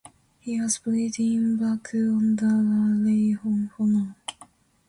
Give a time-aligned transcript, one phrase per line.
[0.39, 4.15] He was buried in Baku on the Alley of Honor.